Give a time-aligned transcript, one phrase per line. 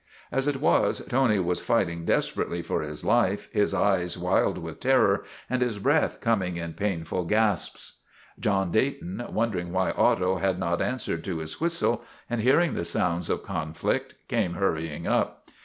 [0.31, 5.23] As it was, Tony was fighting desperately for his life, his eyes wild with terror
[5.47, 7.99] and his breath coming in painful gasps.
[8.39, 12.01] John Dayton, wondering why Otto had not an swered to his whistle,
[12.31, 15.45] and hearing the sounds of con flict, came hurrying up.